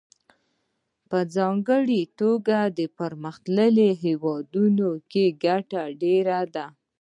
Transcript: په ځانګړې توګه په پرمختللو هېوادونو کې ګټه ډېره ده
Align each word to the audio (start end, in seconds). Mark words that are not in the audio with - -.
په 1.09 1.19
ځانګړې 1.35 2.01
توګه 2.19 2.57
په 2.75 2.85
پرمختللو 2.97 3.87
هېوادونو 4.03 4.89
کې 5.11 5.25
ګټه 5.45 5.83
ډېره 6.01 6.39
ده 6.55 6.65